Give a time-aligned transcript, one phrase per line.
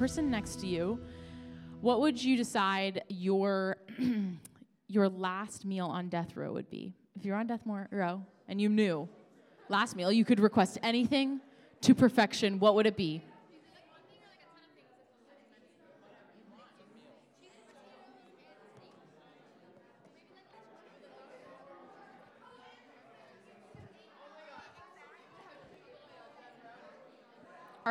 [0.00, 0.98] person next to you,
[1.82, 3.76] what would you decide your
[4.88, 6.94] your last meal on death row would be?
[7.14, 9.10] If you're on death row and you knew
[9.68, 11.38] last meal, you could request anything
[11.82, 12.58] to perfection.
[12.58, 13.22] What would it be?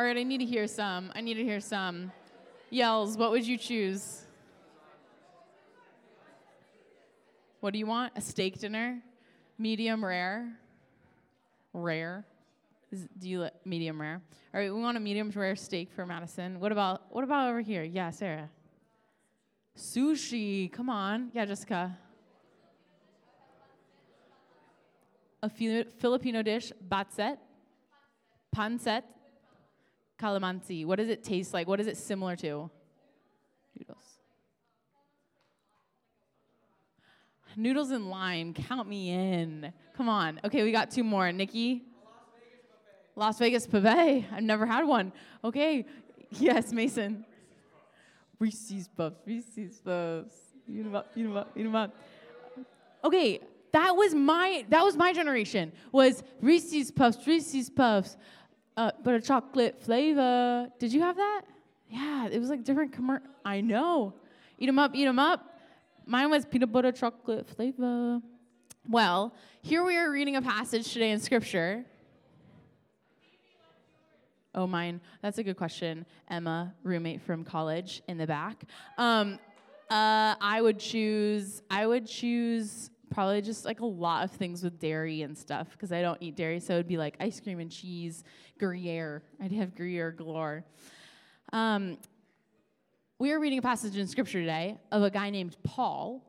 [0.00, 1.12] All right, I need to hear some.
[1.14, 2.10] I need to hear some
[2.70, 3.18] yells.
[3.18, 4.22] What would you choose?
[7.60, 8.14] What do you want?
[8.16, 9.02] A steak dinner?
[9.58, 10.56] Medium rare?
[11.74, 12.24] Rare?
[12.90, 14.22] Is, do you medium rare?
[14.54, 16.60] All right, we want a medium rare steak for Madison.
[16.60, 17.82] What about what about over here?
[17.82, 18.48] Yeah, Sarah.
[19.76, 20.72] Sushi.
[20.72, 21.30] Come on.
[21.34, 21.94] Yeah, Jessica.
[25.42, 27.36] A Filipino dish, batset,
[28.56, 29.02] pancit,
[30.20, 30.84] calamansi?
[30.84, 31.66] What does it taste like?
[31.66, 32.70] What is it similar to?
[33.78, 34.04] Noodles.
[37.56, 38.54] Noodles and lime.
[38.54, 39.72] Count me in.
[39.96, 40.40] Come on.
[40.44, 41.32] Okay, we got two more.
[41.32, 41.84] Nikki?
[43.16, 44.26] Las Vegas Pave.
[44.32, 45.12] I've never had one.
[45.42, 45.86] Okay.
[46.30, 47.24] Yes, Mason.
[48.38, 49.16] Reese's Puffs.
[49.26, 50.34] Reese's Puffs.
[50.68, 51.94] Eat them up.
[53.04, 53.40] Okay,
[53.72, 55.72] that was my that was my generation.
[55.92, 57.26] Was Reese's Puffs.
[57.26, 58.16] Reese's Puffs
[58.80, 60.70] uh, but a chocolate flavor.
[60.78, 61.42] Did you have that?
[61.90, 62.94] Yeah, it was like different.
[63.44, 64.14] I know.
[64.58, 65.60] Eat them up, eat them up.
[66.06, 68.20] Mine was peanut butter chocolate flavor.
[68.88, 71.84] Well, here we are reading a passage today in Scripture.
[74.54, 75.02] Oh, mine.
[75.20, 76.06] That's a good question.
[76.28, 78.64] Emma, roommate from college in the back.
[78.96, 79.38] Um,
[79.90, 81.62] uh, I would choose.
[81.70, 85.92] I would choose probably just like a lot of things with dairy and stuff because
[85.92, 86.60] I don't eat dairy.
[86.60, 88.24] So it would be like ice cream and cheese,
[88.58, 89.22] Gruyere.
[89.42, 90.64] I'd have Gruyere galore.
[91.52, 91.98] Um,
[93.18, 96.24] we are reading a passage in scripture today of a guy named Paul,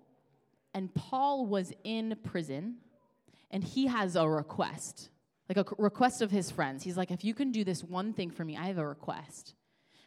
[0.73, 2.77] and Paul was in prison,
[3.51, 5.09] and he has a request,
[5.47, 6.83] like a request of his friends.
[6.83, 9.53] He's like, if you can do this one thing for me, I have a request.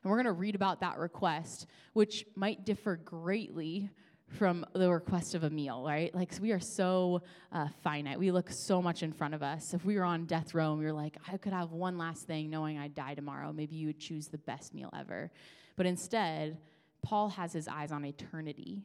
[0.03, 3.88] And we're going to read about that request, which might differ greatly
[4.29, 6.15] from the request of a meal, right?
[6.15, 8.19] Like, we are so uh, finite.
[8.19, 9.75] We look so much in front of us.
[9.75, 12.27] If we were on death row and we were like, I could have one last
[12.27, 15.31] thing knowing I'd die tomorrow, maybe you would choose the best meal ever.
[15.77, 16.59] But instead,
[17.03, 18.83] Paul has his eyes on eternity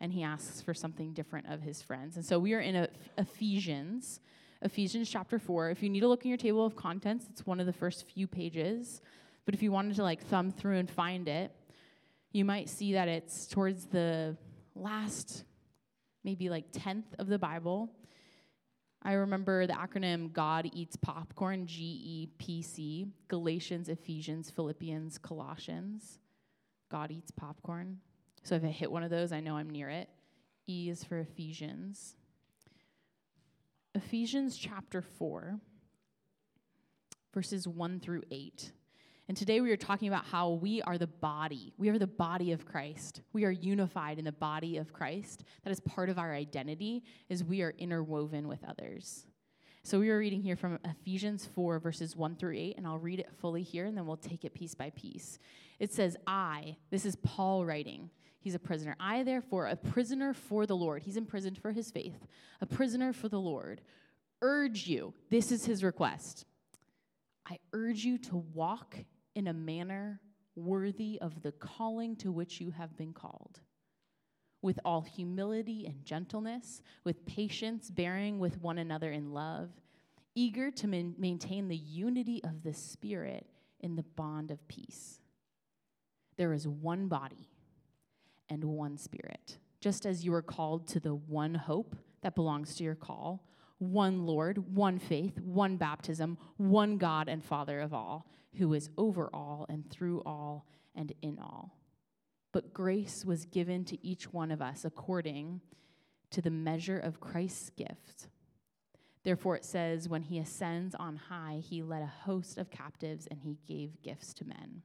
[0.00, 2.16] and he asks for something different of his friends.
[2.16, 4.20] And so we are in Ephesians,
[4.62, 5.70] Ephesians chapter 4.
[5.70, 8.06] If you need to look in your table of contents, it's one of the first
[8.06, 9.00] few pages.
[9.44, 11.52] But if you wanted to like thumb through and find it,
[12.32, 14.36] you might see that it's towards the
[14.74, 15.44] last
[16.24, 17.90] maybe like tenth of the Bible.
[19.02, 26.18] I remember the acronym God Eats Popcorn, G E P C, Galatians, Ephesians, Philippians, Colossians.
[26.90, 27.98] God eats popcorn.
[28.44, 30.08] So if I hit one of those, I know I'm near it.
[30.68, 32.14] E is for Ephesians.
[33.94, 35.58] Ephesians chapter 4,
[37.32, 38.72] verses 1 through 8.
[39.26, 41.72] And today we are talking about how we are the body.
[41.78, 43.22] We are the body of Christ.
[43.32, 45.44] We are unified in the body of Christ.
[45.64, 49.24] That is part of our identity is we are interwoven with others.
[49.82, 53.18] So we are reading here from Ephesians 4 verses 1 through 8 and I'll read
[53.18, 55.38] it fully here and then we'll take it piece by piece.
[55.78, 58.10] It says, "I, this is Paul writing.
[58.40, 58.94] He's a prisoner.
[59.00, 61.02] I therefore, a prisoner for the Lord.
[61.02, 62.26] He's imprisoned for his faith.
[62.60, 63.80] A prisoner for the Lord.
[64.42, 65.14] Urge you.
[65.30, 66.44] This is his request.
[67.46, 68.96] I urge you to walk
[69.34, 70.20] in a manner
[70.56, 73.60] worthy of the calling to which you have been called.
[74.62, 79.70] With all humility and gentleness, with patience, bearing with one another in love,
[80.34, 83.46] eager to man- maintain the unity of the Spirit
[83.80, 85.20] in the bond of peace.
[86.36, 87.50] There is one body
[88.48, 92.84] and one Spirit, just as you are called to the one hope that belongs to
[92.84, 93.44] your call
[93.78, 98.26] one Lord, one faith, one baptism, one God and Father of all,
[98.58, 101.78] who is over all and through all and in all.
[102.52, 105.60] But grace was given to each one of us according
[106.30, 108.28] to the measure of Christ's gift.
[109.24, 113.40] Therefore, it says, when he ascends on high, he led a host of captives and
[113.40, 114.82] he gave gifts to men.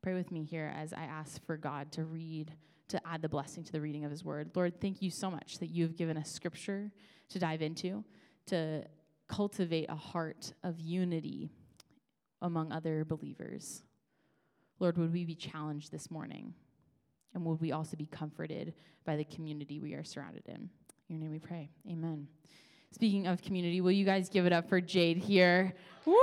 [0.00, 2.54] Pray with me here as I ask for God to read,
[2.88, 4.50] to add the blessing to the reading of his word.
[4.54, 6.92] Lord, thank you so much that you have given us scripture
[7.30, 8.04] to dive into,
[8.46, 8.84] to
[9.28, 11.50] cultivate a heart of unity
[12.42, 13.82] among other believers.
[14.80, 16.54] Lord, would we be challenged this morning?
[17.34, 20.68] And would we also be comforted by the community we are surrounded in?
[21.08, 21.70] In your name we pray.
[21.90, 22.28] Amen.
[22.92, 25.74] Speaking of community, will you guys give it up for Jade here?
[26.04, 26.14] Woo!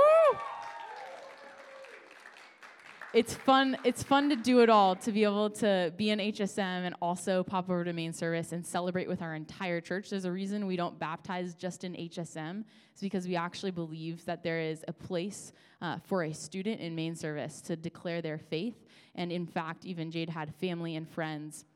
[3.14, 3.76] It's fun.
[3.84, 4.96] It's fun to do it all.
[4.96, 8.66] To be able to be in HSM and also pop over to main service and
[8.66, 10.10] celebrate with our entire church.
[10.10, 12.64] There's a reason we don't baptize just in HSM.
[12.92, 16.94] It's because we actually believe that there is a place uh, for a student in
[16.94, 18.84] main service to declare their faith.
[19.14, 21.66] And in fact, even Jade had family and friends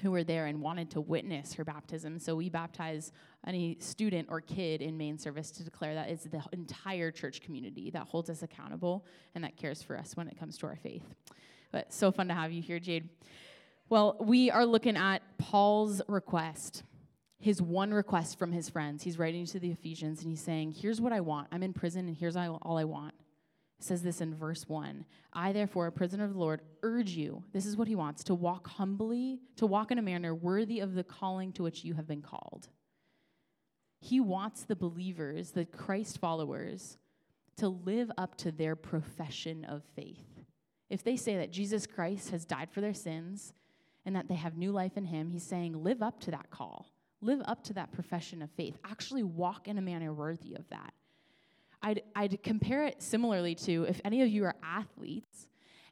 [0.00, 2.18] who were there and wanted to witness her baptism.
[2.18, 3.12] So we baptize
[3.46, 7.90] any student or kid in main service to declare that it's the entire church community
[7.90, 9.04] that holds us accountable
[9.34, 11.04] and that cares for us when it comes to our faith.
[11.72, 13.08] But so fun to have you here, Jade.
[13.88, 16.82] Well, we are looking at Paul's request,
[17.38, 19.02] his one request from his friends.
[19.02, 21.48] He's writing to the Ephesians and he's saying, Here's what I want.
[21.50, 23.14] I'm in prison and here's all I want
[23.84, 27.66] says this in verse 1 I, therefore, a prisoner of the Lord, urge you, this
[27.66, 31.04] is what he wants, to walk humbly, to walk in a manner worthy of the
[31.04, 32.68] calling to which you have been called.
[34.04, 36.98] He wants the believers, the Christ followers,
[37.56, 40.40] to live up to their profession of faith.
[40.90, 43.54] If they say that Jesus Christ has died for their sins
[44.04, 46.90] and that they have new life in him, he's saying, live up to that call.
[47.20, 48.76] Live up to that profession of faith.
[48.84, 50.92] Actually, walk in a manner worthy of that.
[51.80, 55.46] I'd, I'd compare it similarly to if any of you are athletes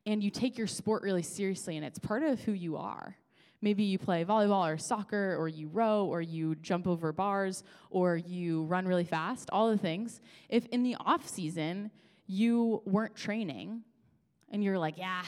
[0.05, 3.15] and you take your sport really seriously and it's part of who you are.
[3.63, 8.17] Maybe you play volleyball or soccer or you row or you jump over bars or
[8.17, 10.21] you run really fast, all the things.
[10.49, 11.91] If in the off season
[12.27, 13.83] you weren't training
[14.51, 15.23] and you're like, yeah,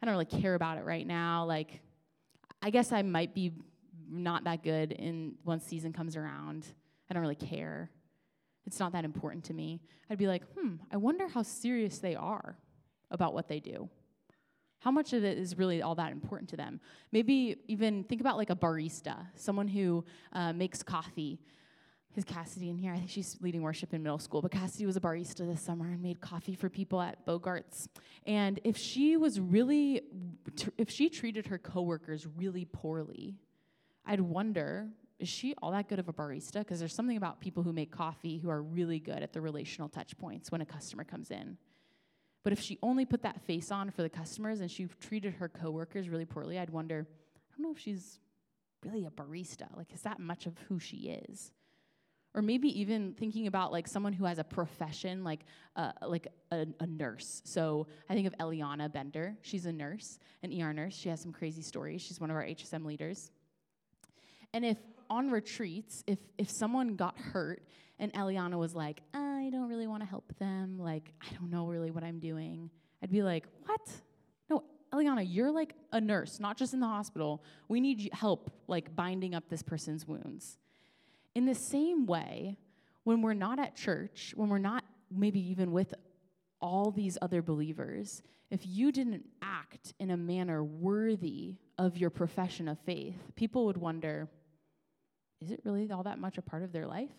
[0.00, 1.80] I don't really care about it right now, like
[2.62, 3.52] I guess I might be
[4.10, 6.66] not that good in once season comes around.
[7.10, 7.90] I don't really care
[8.66, 12.14] it's not that important to me, I'd be like, hmm, I wonder how serious they
[12.14, 12.56] are
[13.10, 13.88] about what they do.
[14.84, 16.78] How much of it is really all that important to them?
[17.10, 20.04] Maybe even think about like a barista, someone who
[20.34, 21.40] uh, makes coffee.
[22.14, 22.92] Is Cassidy in here?
[22.92, 25.86] I think she's leading worship in middle school, but Cassidy was a barista this summer
[25.86, 27.88] and made coffee for people at Bogarts.
[28.26, 30.02] And if she was really,
[30.76, 33.36] if she treated her coworkers really poorly,
[34.04, 36.58] I'd wonder is she all that good of a barista?
[36.58, 39.88] Because there's something about people who make coffee who are really good at the relational
[39.88, 41.56] touch points when a customer comes in.
[42.44, 45.48] But if she only put that face on for the customers and she treated her
[45.48, 48.20] coworkers really poorly, I'd wonder, I don't know if she's
[48.84, 49.74] really a barista.
[49.76, 51.50] Like, is that much of who she is?
[52.34, 55.40] Or maybe even thinking about like someone who has a profession, like
[55.76, 57.40] uh, like a, a, nurse.
[57.44, 59.36] So I think of Eliana Bender.
[59.42, 60.94] She's a nurse, an ER nurse.
[60.94, 62.02] She has some crazy stories.
[62.02, 63.30] She's one of our HSM leaders.
[64.52, 67.62] And if on retreats, if if someone got hurt
[68.00, 69.00] and Eliana was like,
[69.44, 72.70] I don't really want to help them, like I don't know really what I'm doing,
[73.02, 73.80] I'd be like, what?
[74.48, 77.42] No, Eliana, you're like a nurse, not just in the hospital.
[77.68, 80.56] We need help like binding up this person's wounds.
[81.34, 82.56] In the same way,
[83.02, 85.92] when we're not at church, when we're not maybe even with
[86.62, 92.66] all these other believers, if you didn't act in a manner worthy of your profession
[92.68, 94.26] of faith, people would wonder,
[95.42, 97.12] is it really all that much a part of their life?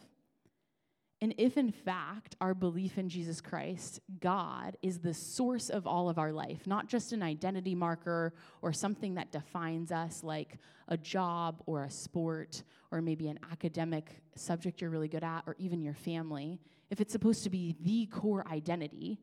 [1.21, 6.09] And if in fact our belief in Jesus Christ, God, is the source of all
[6.09, 10.57] of our life, not just an identity marker or something that defines us like
[10.89, 15.56] a job or a sport or maybe an academic subject you're really good at or
[15.57, 16.59] even your family,
[16.90, 19.19] if it's supposed to be the core identity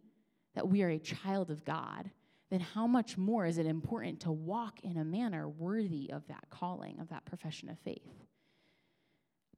[0.55, 2.11] that we are a child of God,
[2.51, 6.45] then how much more is it important to walk in a manner worthy of that
[6.51, 8.27] calling, of that profession of faith?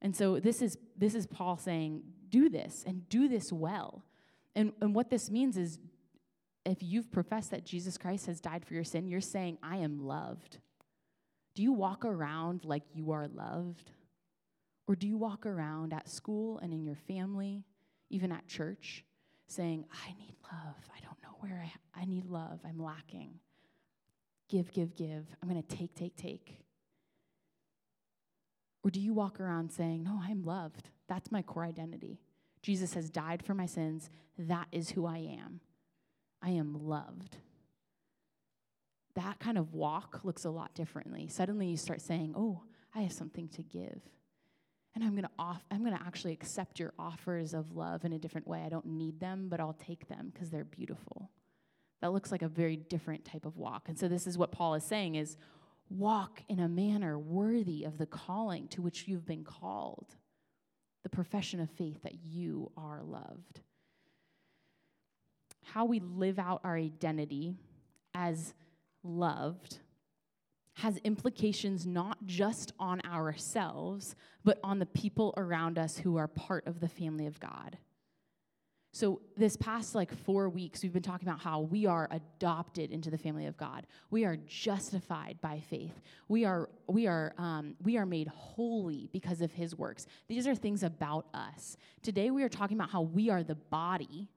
[0.05, 4.05] And so this is this is Paul saying, do this and do this well.
[4.55, 5.79] And and what this means is
[6.63, 10.05] if you've professed that Jesus Christ has died for your sin, you're saying, I am
[10.05, 10.59] loved.
[11.55, 13.89] Do you walk around like you are loved?
[14.87, 17.63] Or do you walk around at school and in your family,
[18.11, 19.03] even at church,
[19.47, 20.87] saying, I need love.
[20.95, 22.59] I don't know where I, I need love.
[22.63, 23.39] I'm lacking.
[24.49, 25.25] Give, give, give.
[25.41, 26.59] I'm going to take, take, take.
[28.85, 30.91] Or do you walk around saying, No, I'm loved?
[31.09, 32.21] That's my core identity.
[32.61, 34.11] Jesus has died for my sins.
[34.37, 35.59] That is who I am.
[36.41, 37.37] I am loved.
[39.15, 41.27] That kind of walk looks a lot differently.
[41.27, 42.61] Suddenly you start saying, Oh,
[42.93, 44.01] I have something to give.
[44.93, 48.47] And I'm gonna off I'm gonna actually accept your offers of love in a different
[48.47, 48.61] way.
[48.63, 51.31] I don't need them, but I'll take them because they're beautiful.
[52.01, 53.89] That looks like a very different type of walk.
[53.89, 55.37] And so this is what Paul is saying is
[55.89, 60.15] walk in a manner worthy of the calling to which you've been called,
[61.03, 63.61] the profession of faith that you are loved.
[65.63, 67.55] How we live out our identity
[68.13, 68.53] as
[69.03, 69.79] loved
[70.75, 76.67] has implications not just on ourselves, but on the people around us who are part
[76.67, 77.77] of the family of God.
[78.95, 83.11] So, this past like four weeks, we've been talking about how we are adopted into
[83.11, 83.87] the family of God.
[84.09, 85.99] We are justified by faith.
[86.29, 90.05] We are, we are, um, we are made holy because of his works.
[90.29, 91.75] These are things about us.
[92.03, 94.29] Today, we are talking about how we are the body,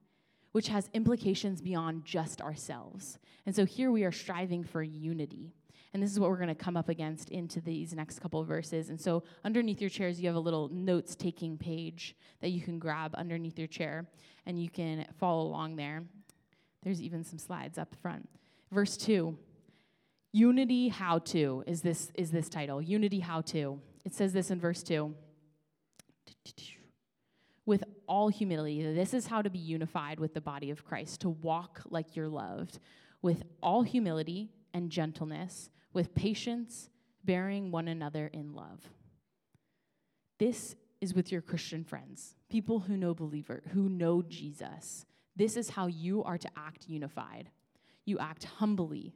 [0.51, 3.17] which has implications beyond just ourselves.
[3.45, 5.53] And so, here we are striving for unity.
[5.93, 8.89] And this is what we're going to come up against into these next couple verses.
[8.89, 12.77] And so, underneath your chairs, you have a little notes taking page that you can
[12.77, 14.05] grab underneath your chair
[14.45, 16.03] and you can follow along there.
[16.83, 18.29] There's even some slides up front.
[18.71, 19.35] Verse 2
[20.31, 22.81] Unity How To is this, is this title.
[22.81, 23.79] Unity How To.
[24.05, 25.13] It says this in verse 2
[27.65, 28.81] with all humility.
[28.93, 32.27] This is how to be unified with the body of Christ, to walk like you're
[32.27, 32.79] loved,
[33.21, 36.89] with all humility and gentleness with patience,
[37.23, 38.89] bearing one another in love.
[40.37, 45.05] This is with your Christian friends, people who know believer, who know Jesus.
[45.35, 47.49] This is how you are to act unified.
[48.05, 49.13] You act humbly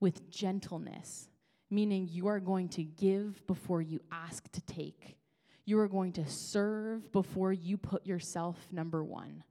[0.00, 1.28] with gentleness,
[1.70, 5.16] meaning you are going to give before you ask to take.
[5.64, 9.44] You are going to serve before you put yourself number one.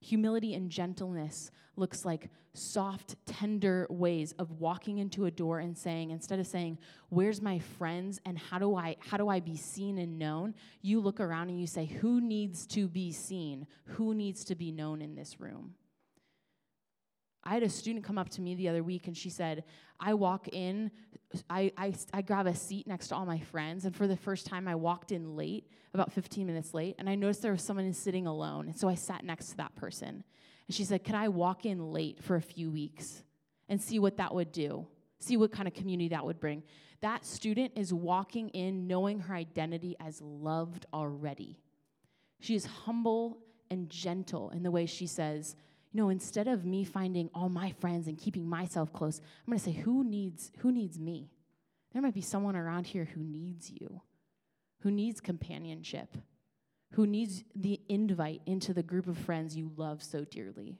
[0.00, 6.10] Humility and gentleness looks like soft, tender ways of walking into a door and saying,
[6.10, 6.78] instead of saying,
[7.08, 10.54] Where's my friends and how do I how do I be seen and known?
[10.82, 13.66] You look around and you say, Who needs to be seen?
[13.84, 15.74] Who needs to be known in this room?
[17.42, 19.64] I had a student come up to me the other week and she said,
[19.98, 20.90] I walk in,
[21.48, 24.46] I, I, I grab a seat next to all my friends, and for the first
[24.46, 27.92] time, I walked in late, about 15 minutes late, and I noticed there was someone
[27.92, 28.66] sitting alone.
[28.66, 30.24] And so I sat next to that person.
[30.66, 33.22] And she said, Could I walk in late for a few weeks
[33.68, 34.86] and see what that would do?
[35.18, 36.62] See what kind of community that would bring.
[37.00, 41.58] That student is walking in knowing her identity as loved already.
[42.40, 43.38] She is humble
[43.70, 45.56] and gentle in the way she says,
[45.92, 49.58] you know, instead of me finding all my friends and keeping myself close, I'm going
[49.58, 51.30] to say, who needs, who needs me?
[51.92, 54.00] There might be someone around here who needs you,
[54.82, 56.16] who needs companionship,
[56.92, 60.78] who needs the invite into the group of friends you love so dearly.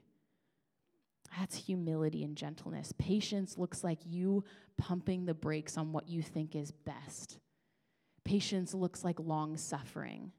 [1.38, 2.92] That's humility and gentleness.
[2.98, 4.44] Patience looks like you
[4.76, 7.38] pumping the brakes on what you think is best.
[8.24, 10.32] Patience looks like long suffering.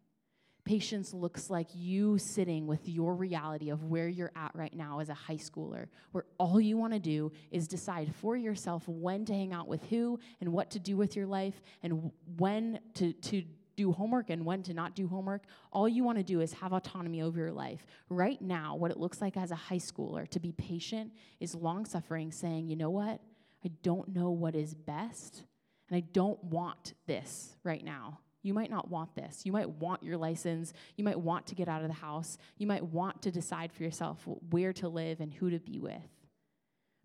[0.64, 5.10] Patience looks like you sitting with your reality of where you're at right now as
[5.10, 9.34] a high schooler, where all you want to do is decide for yourself when to
[9.34, 13.44] hang out with who and what to do with your life and when to, to
[13.76, 15.44] do homework and when to not do homework.
[15.72, 17.86] All you want to do is have autonomy over your life.
[18.10, 21.86] Right now, what it looks like as a high schooler to be patient is long
[21.86, 23.20] suffering, saying, you know what?
[23.66, 25.44] I don't know what is best,
[25.90, 28.20] and I don't want this right now.
[28.44, 29.42] You might not want this.
[29.46, 30.74] You might want your license.
[30.96, 32.38] You might want to get out of the house.
[32.58, 36.02] You might want to decide for yourself where to live and who to be with.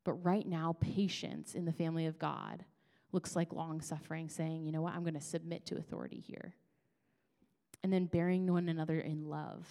[0.04, 2.64] But right now, patience in the family of God
[3.12, 6.54] looks like long suffering, saying, you know what, I'm going to submit to authority here.
[7.82, 9.66] And then bearing one another in love.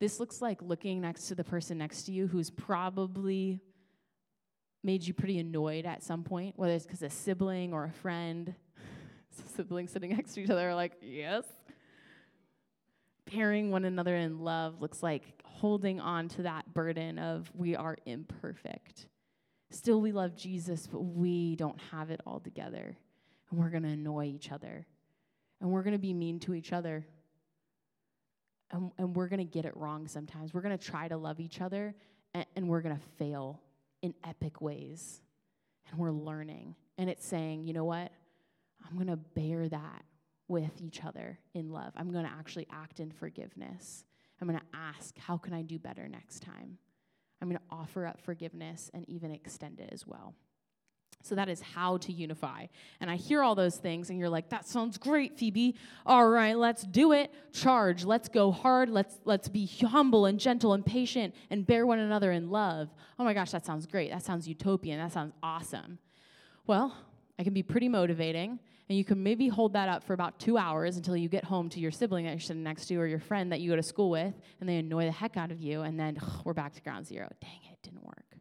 [0.00, 3.60] This looks like looking next to the person next to you who's probably
[4.84, 8.54] made you pretty annoyed at some point, whether it's because a sibling or a friend
[9.30, 11.44] siblings sitting next to each other are like, yes.
[13.26, 17.96] Pairing one another in love looks like holding on to that burden of we are
[18.06, 19.08] imperfect.
[19.70, 22.96] Still, we love Jesus, but we don't have it all together.
[23.50, 24.86] And we're going to annoy each other.
[25.60, 27.04] And we're going to be mean to each other.
[28.70, 30.54] And, and we're going to get it wrong sometimes.
[30.54, 31.94] We're going to try to love each other,
[32.34, 33.60] and, and we're going to fail
[34.02, 35.20] in epic ways.
[35.90, 36.74] And we're learning.
[36.98, 38.12] And it's saying, you know what?
[38.86, 40.04] I'm going to bear that
[40.48, 41.92] with each other in love.
[41.96, 44.04] I'm going to actually act in forgiveness.
[44.40, 46.78] I'm going to ask, how can I do better next time?
[47.40, 50.34] I'm going to offer up forgiveness and even extend it as well.
[51.22, 52.66] So that is how to unify.
[53.00, 55.74] And I hear all those things, and you're like, that sounds great, Phoebe.
[56.06, 57.32] All right, let's do it.
[57.52, 58.04] Charge.
[58.04, 58.88] Let's go hard.
[58.88, 62.88] Let's let's be humble and gentle and patient and bear one another in love.
[63.18, 64.12] Oh my gosh, that sounds great.
[64.12, 65.00] That sounds utopian.
[65.00, 65.98] That sounds awesome.
[66.66, 66.96] Well,
[67.38, 68.58] I can be pretty motivating.
[68.88, 71.68] And you can maybe hold that up for about two hours until you get home
[71.70, 73.82] to your sibling that you're sitting next to or your friend that you go to
[73.82, 76.72] school with, and they annoy the heck out of you, and then ugh, we're back
[76.72, 77.28] to ground zero.
[77.40, 78.38] Dang it, didn't work.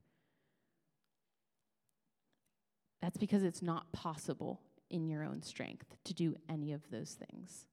[3.01, 7.67] That's because it's not possible in your own strength to do any of those things.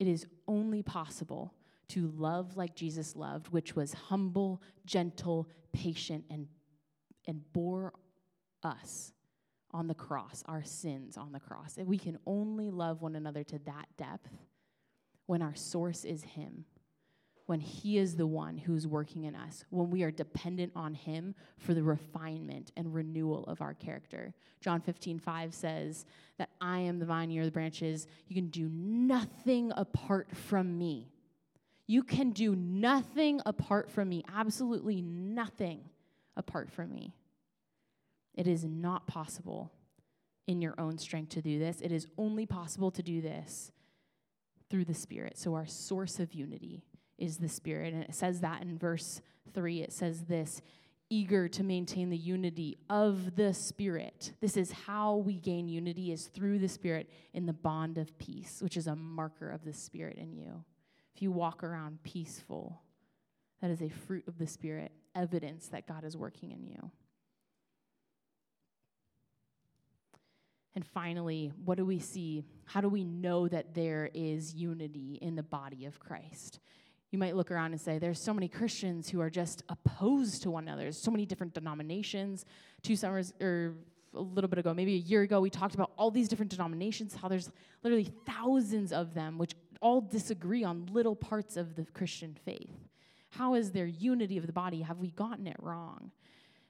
[0.00, 1.54] It is only possible
[1.90, 6.48] to love like Jesus loved, which was humble, gentle, patient, and,
[7.28, 7.92] and bore
[8.64, 9.12] us
[9.72, 11.76] on the cross, our sins on the cross.
[11.76, 14.30] And we can only love one another to that depth
[15.26, 16.64] when our source is Him,
[17.46, 21.34] when He is the one who's working in us, when we are dependent on Him
[21.58, 24.32] for the refinement and renewal of our character.
[24.60, 26.06] John 15, 5 says
[26.38, 28.06] that I am the vine, you're the branches.
[28.26, 31.10] You can do nothing apart from me.
[31.86, 35.80] You can do nothing apart from me, absolutely nothing
[36.36, 37.14] apart from me.
[38.38, 39.72] It is not possible
[40.46, 41.80] in your own strength to do this.
[41.80, 43.72] It is only possible to do this
[44.70, 45.36] through the Spirit.
[45.36, 46.84] So, our source of unity
[47.18, 47.92] is the Spirit.
[47.92, 49.20] And it says that in verse
[49.52, 49.82] 3.
[49.82, 50.62] It says this
[51.10, 54.34] eager to maintain the unity of the Spirit.
[54.40, 58.60] This is how we gain unity, is through the Spirit in the bond of peace,
[58.62, 60.62] which is a marker of the Spirit in you.
[61.16, 62.82] If you walk around peaceful,
[63.60, 66.92] that is a fruit of the Spirit, evidence that God is working in you.
[70.74, 72.44] And finally, what do we see?
[72.66, 76.60] How do we know that there is unity in the body of Christ?
[77.10, 80.50] You might look around and say, there's so many Christians who are just opposed to
[80.50, 80.82] one another.
[80.82, 82.44] There's so many different denominations.
[82.82, 83.76] Two summers, or
[84.14, 87.14] a little bit ago, maybe a year ago, we talked about all these different denominations,
[87.14, 87.50] how there's
[87.82, 92.88] literally thousands of them, which all disagree on little parts of the Christian faith.
[93.30, 94.82] How is there unity of the body?
[94.82, 96.10] Have we gotten it wrong?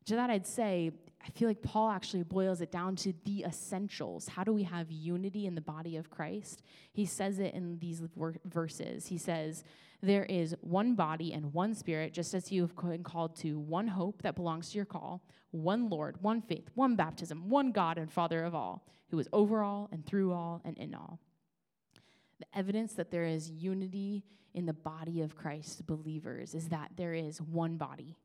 [0.09, 0.91] To that, I'd say,
[1.23, 4.27] I feel like Paul actually boils it down to the essentials.
[4.27, 6.63] How do we have unity in the body of Christ?
[6.95, 8.03] He says it in these
[8.47, 9.07] verses.
[9.09, 9.65] He says,
[10.01, 13.87] There is one body and one spirit, just as you have been called to one
[13.87, 18.11] hope that belongs to your call, one Lord, one faith, one baptism, one God and
[18.11, 21.21] Father of all, who is over all and through all and in all.
[22.39, 24.25] The evidence that there is unity
[24.55, 28.17] in the body of Christ believers is that there is one body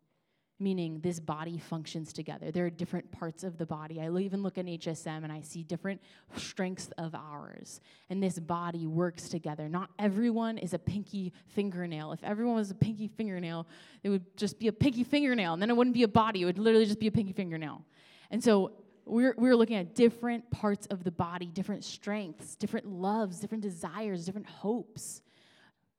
[0.64, 2.52] meaning this body functions together.
[2.52, 4.00] There are different parts of the body.
[4.00, 6.02] I even look at HSM and I see different
[6.38, 7.82] strengths of ours.
[8.10, 9.68] And this body works together.
[9.68, 12.14] Not everyone is a pinky fingernail.
[12.14, 13.68] If everyone was a pinky fingernail,
[14.04, 16.42] it would just be a pinky fingernail, and then it wouldn't be a body.
[16.42, 17.84] It would literally just be a pinky fingernail.
[18.32, 18.72] And so
[19.06, 24.26] we're, we're looking at different parts of the body, different strengths, different loves, different desires,
[24.26, 25.22] different hopes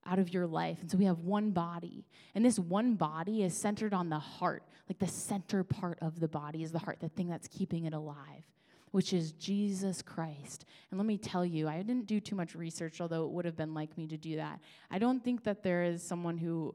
[0.06, 0.80] out of your life.
[0.80, 2.04] And so we have one body.
[2.34, 4.64] And this one body is centered on the heart.
[4.88, 7.94] Like the center part of the body is the heart, the thing that's keeping it
[7.94, 8.44] alive,
[8.90, 10.66] which is Jesus Christ.
[10.90, 13.56] And let me tell you, I didn't do too much research, although it would have
[13.56, 14.60] been like me to do that.
[14.90, 16.74] I don't think that there is someone who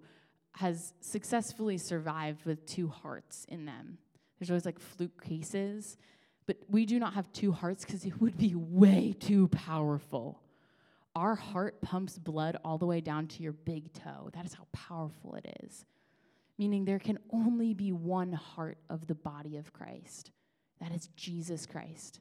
[0.54, 3.98] has successfully survived with two hearts in them.
[4.40, 5.98] There's always like fluke cases,
[6.48, 10.42] but we do not have two hearts because it would be way too powerful
[11.16, 14.30] our heart pumps blood all the way down to your big toe.
[14.34, 15.86] That is how powerful it is.
[16.58, 20.32] Meaning there can only be one heart of the body of Christ.
[20.80, 22.20] That is Jesus Christ.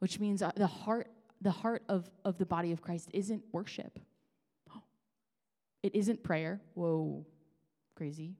[0.00, 1.08] Which means uh, the heart
[1.40, 3.98] the heart of, of the body of Christ isn't worship.
[5.82, 6.62] It isn't prayer.
[6.72, 7.26] Whoa,
[7.94, 8.36] crazy.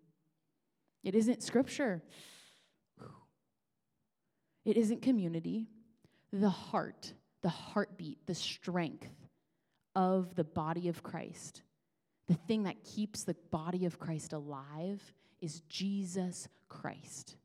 [1.03, 2.03] It isn't scripture.
[4.65, 5.69] It isn't community.
[6.33, 9.24] The heart, the heartbeat, the strength
[9.95, 11.63] of the body of Christ,
[12.27, 17.37] the thing that keeps the body of Christ alive is Jesus Christ.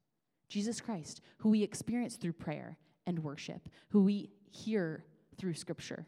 [0.48, 5.06] Jesus Christ, who we experience through prayer and worship, who we hear
[5.38, 6.08] through scripture.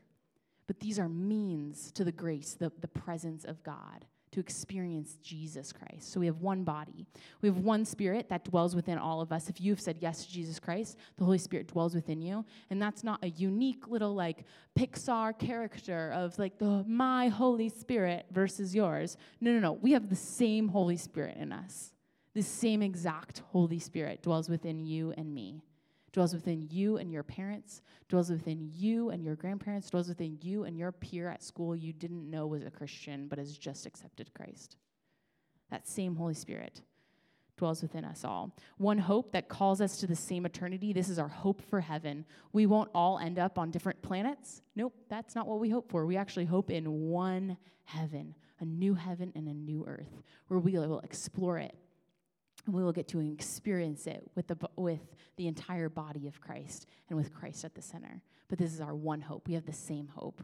[0.67, 5.73] But these are means to the grace, the, the presence of God to experience Jesus
[5.73, 6.11] Christ.
[6.11, 7.05] So we have one body.
[7.41, 9.49] We have one spirit that dwells within all of us.
[9.49, 12.45] If you've said yes to Jesus Christ, the Holy Spirit dwells within you.
[12.69, 14.45] And that's not a unique little like
[14.77, 19.17] Pixar character of like the my Holy Spirit versus yours.
[19.41, 19.73] No, no, no.
[19.73, 21.91] We have the same Holy Spirit in us.
[22.33, 25.61] The same exact Holy Spirit dwells within you and me
[26.13, 30.65] dwells within you and your parents, dwells within you and your grandparents, dwells within you
[30.65, 34.33] and your peer at school you didn't know was a Christian but has just accepted
[34.33, 34.77] Christ.
[35.69, 36.81] That same Holy Spirit
[37.57, 38.55] dwells within us all.
[38.77, 40.93] One hope that calls us to the same eternity.
[40.93, 42.25] This is our hope for heaven.
[42.51, 44.63] We won't all end up on different planets.
[44.75, 46.05] Nope, that's not what we hope for.
[46.05, 50.73] We actually hope in one heaven, a new heaven and a new earth, where we
[50.73, 51.75] will explore it
[52.65, 56.85] and we will get to experience it with the, with the entire body of Christ
[57.09, 58.21] and with Christ at the center.
[58.47, 59.47] But this is our one hope.
[59.47, 60.43] We have the same hope.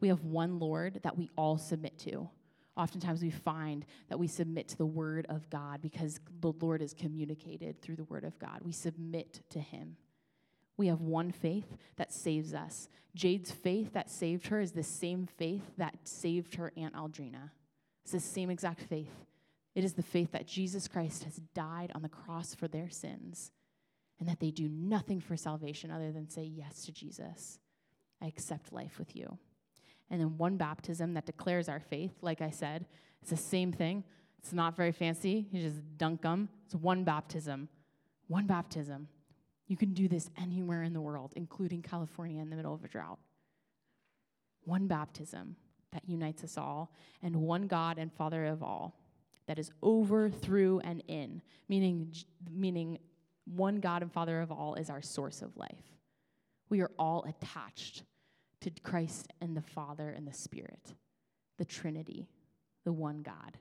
[0.00, 2.28] We have one Lord that we all submit to.
[2.76, 6.94] Oftentimes we find that we submit to the Word of God because the Lord is
[6.94, 8.60] communicated through the Word of God.
[8.64, 9.96] We submit to Him.
[10.78, 12.88] We have one faith that saves us.
[13.14, 17.50] Jade's faith that saved her is the same faith that saved her Aunt Aldrina.
[18.02, 19.12] It's the same exact faith.
[19.74, 23.50] It is the faith that Jesus Christ has died on the cross for their sins
[24.20, 27.58] and that they do nothing for salvation other than say yes to Jesus.
[28.20, 29.38] I accept life with you.
[30.10, 32.12] and then one baptism that declares our faith.
[32.20, 32.86] Like I said,
[33.22, 34.04] it's the same thing.
[34.38, 35.46] It's not very fancy.
[35.50, 36.50] You just dunk them.
[36.66, 37.68] It's one baptism.
[38.28, 39.08] One baptism.
[39.68, 42.88] You can do this anywhere in the world, including California in the middle of a
[42.88, 43.20] drought.
[44.64, 45.56] One baptism
[45.92, 49.01] that unites us all, and one God and Father of all
[49.46, 52.12] that is over, through, and in, meaning,
[52.50, 52.98] meaning
[53.44, 55.96] one God and Father of all is our source of life.
[56.68, 58.04] We are all attached
[58.62, 60.94] to Christ and the Father and the Spirit,
[61.58, 62.28] the Trinity,
[62.84, 63.58] the one God.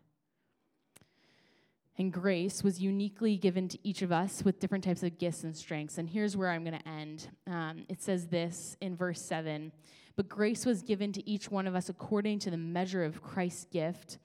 [1.97, 5.55] And grace was uniquely given to each of us with different types of gifts and
[5.55, 5.97] strengths.
[5.97, 7.27] And here's where I'm going to end.
[7.47, 9.71] Um, it says this in verse 7
[10.15, 13.65] But grace was given to each one of us according to the measure of Christ's
[13.65, 14.19] gift.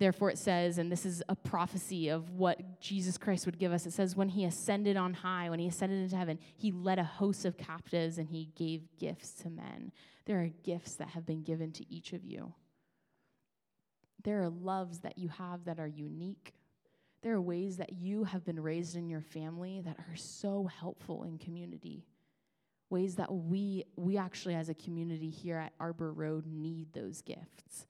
[0.00, 3.84] Therefore, it says, and this is a prophecy of what Jesus Christ would give us.
[3.84, 7.04] It says, when he ascended on high, when he ascended into heaven, he led a
[7.04, 9.92] host of captives and he gave gifts to men.
[10.24, 12.54] There are gifts that have been given to each of you.
[14.24, 16.54] There are loves that you have that are unique.
[17.22, 21.24] There are ways that you have been raised in your family that are so helpful
[21.24, 22.06] in community.
[22.88, 27.86] Ways that we, we actually, as a community here at Arbor Road, need those gifts.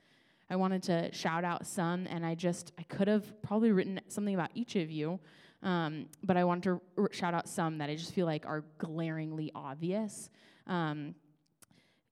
[0.50, 4.34] I wanted to shout out some, and I just, I could have probably written something
[4.34, 5.20] about each of you,
[5.62, 8.64] um, but I wanted to r- shout out some that I just feel like are
[8.78, 10.28] glaringly obvious.
[10.66, 11.14] Um,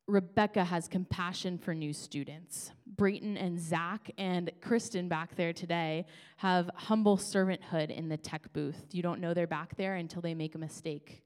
[0.06, 2.70] Rebecca has compassion for new students.
[2.86, 6.06] Brayton and Zach and Kristen back there today
[6.38, 8.86] have humble servanthood in the tech booth.
[8.92, 11.22] You don't know they're back there until they make a mistake.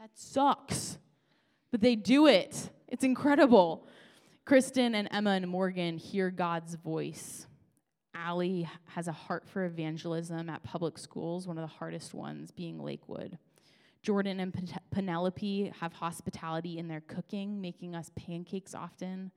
[0.00, 0.98] That sucks.
[1.70, 2.70] But they do it.
[2.88, 3.86] It's incredible.
[4.52, 7.46] Kristen and Emma and Morgan hear God's voice.
[8.14, 12.78] Allie has a heart for evangelism at public schools, one of the hardest ones being
[12.78, 13.38] Lakewood.
[14.02, 14.52] Jordan and
[14.90, 19.30] Penelope have hospitality in their cooking, making us pancakes often.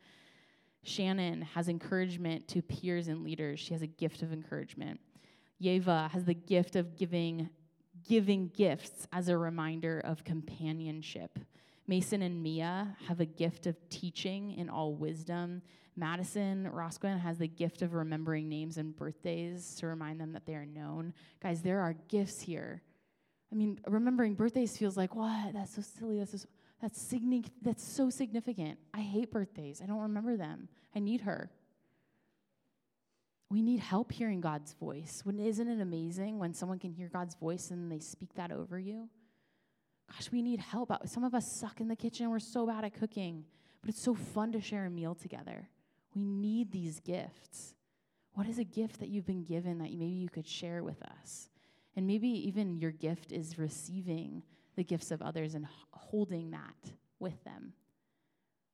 [0.84, 3.62] Shannon has encouragement to peers and leaders.
[3.62, 5.00] She has a gift of encouragement.
[5.64, 7.50] Yeva has the gift of giving
[8.06, 11.40] giving gifts as a reminder of companionship.
[11.88, 15.62] Mason and Mia have a gift of teaching in all wisdom.
[15.96, 20.56] Madison Roscoe has the gift of remembering names and birthdays to remind them that they
[20.56, 21.14] are known.
[21.42, 22.82] Guys, there are gifts here.
[23.52, 25.54] I mean, remembering birthdays feels like, what?
[25.54, 26.20] That's so silly.
[26.20, 26.48] That's so,
[26.82, 27.14] that's,
[27.62, 28.80] that's so significant.
[28.94, 29.82] I hate birthdays.
[29.82, 30.68] I don't remember them.
[30.96, 31.52] I need her.
[33.50, 35.22] We need help hearing God's voice.
[35.24, 38.80] When, isn't it amazing when someone can hear God's voice and they speak that over
[38.80, 39.08] you?
[40.12, 40.92] Gosh, we need help.
[40.92, 42.30] Uh, some of us suck in the kitchen.
[42.30, 43.46] We're so bad at cooking,
[43.82, 45.70] but it's so fun to share a meal together.
[46.16, 47.74] We need these gifts.
[48.34, 51.50] What is a gift that you've been given that maybe you could share with us?
[51.96, 54.44] And maybe even your gift is receiving
[54.76, 57.74] the gifts of others and holding that with them.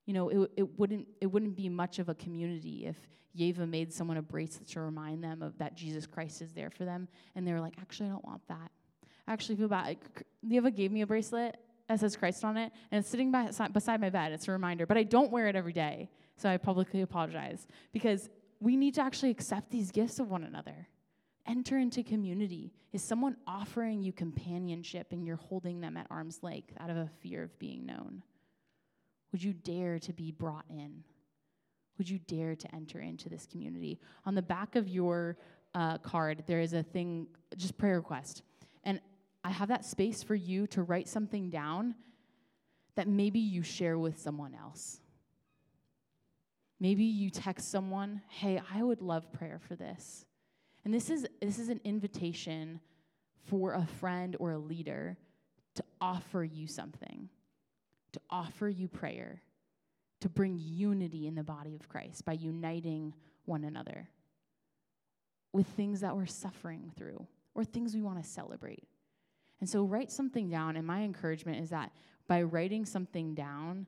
[0.06, 2.96] You know, it, it, wouldn't, it wouldn't be much of a community if
[3.38, 6.84] Yeva made someone a bracelet to remind them of that Jesus Christ is there for
[6.84, 8.70] them, and they were like, actually, I don't want that.
[9.28, 9.96] Actually feel bad.
[10.48, 11.56] Gave me a bracelet
[11.88, 14.32] that says Christ on it, and it's sitting by, beside my bed.
[14.32, 18.30] It's a reminder, but I don't wear it every day, so I publicly apologize because
[18.60, 20.88] we need to actually accept these gifts of one another.
[21.46, 22.72] Enter into community.
[22.92, 27.10] Is someone offering you companionship and you're holding them at arm's length out of a
[27.20, 28.22] fear of being known?
[29.32, 31.02] Would you dare to be brought in?
[31.98, 33.98] Would you dare to enter into this community?
[34.24, 35.36] On the back of your
[35.74, 38.42] uh, card, there is a thing, just prayer request.
[38.84, 39.00] And
[39.44, 41.94] I have that space for you to write something down
[42.94, 45.00] that maybe you share with someone else.
[46.78, 50.26] Maybe you text someone, "Hey, I would love prayer for this."
[50.84, 52.80] And this is this is an invitation
[53.44, 55.16] for a friend or a leader
[55.74, 57.28] to offer you something,
[58.12, 59.42] to offer you prayer,
[60.20, 64.08] to bring unity in the body of Christ by uniting one another
[65.52, 68.88] with things that we're suffering through or things we want to celebrate.
[69.62, 70.76] And so write something down.
[70.76, 71.92] And my encouragement is that
[72.26, 73.86] by writing something down,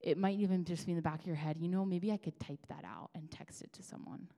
[0.00, 2.16] it might even just be in the back of your head, you know, maybe I
[2.16, 4.28] could type that out and text it to someone.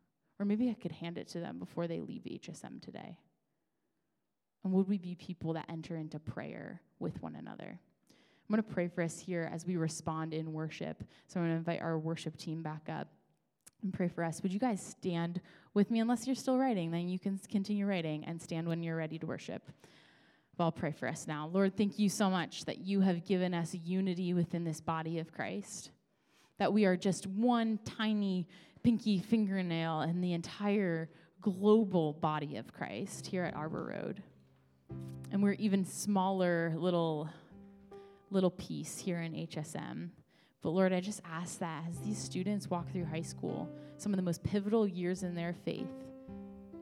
[0.40, 3.16] Or maybe I could hand it to them before they leave HSM today.
[4.64, 7.78] And would we be people that enter into prayer with one another?
[8.08, 11.04] I'm going to pray for us here as we respond in worship.
[11.28, 13.06] So I'm going to invite our worship team back up
[13.84, 14.42] and pray for us.
[14.42, 15.40] Would you guys stand
[15.74, 16.00] with me?
[16.00, 19.26] Unless you're still writing, then you can continue writing and stand when you're ready to
[19.26, 19.62] worship.
[20.58, 21.50] Well, I'll pray for us now.
[21.52, 25.30] Lord, thank you so much that you have given us unity within this body of
[25.30, 25.90] Christ,
[26.58, 28.46] that we are just one tiny
[28.82, 31.10] pinky fingernail in the entire
[31.42, 34.22] global body of Christ here at Arbor Road.
[35.30, 37.28] And we're even smaller little
[38.30, 40.08] little piece here in HSM.
[40.62, 44.16] But Lord, I just ask that as these students walk through high school, some of
[44.16, 45.86] the most pivotal years in their faith,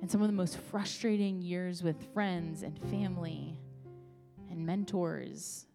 [0.00, 3.58] and some of the most frustrating years with friends and family
[4.54, 5.66] and mentors,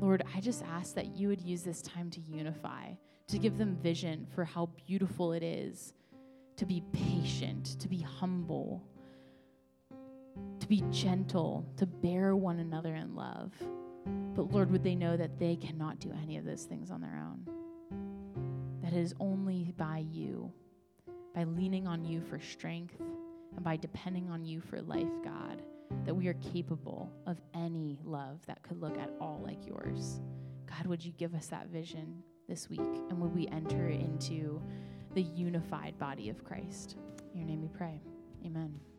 [0.00, 2.92] Lord, I just ask that you would use this time to unify,
[3.26, 5.92] to give them vision for how beautiful it is
[6.56, 8.84] to be patient, to be humble,
[10.60, 13.52] to be gentle, to bear one another in love.
[14.34, 17.20] But Lord, would they know that they cannot do any of those things on their
[17.26, 17.48] own?
[18.82, 20.52] That it is only by you,
[21.34, 25.62] by leaning on you for strength, and by depending on you for life, God,
[26.04, 30.20] that we are capable of any love that could look at all like yours.
[30.66, 32.80] God, would you give us that vision this week?
[32.80, 34.60] And would we enter into
[35.14, 36.96] the unified body of Christ?
[37.32, 38.00] In your name we pray.
[38.44, 38.91] Amen.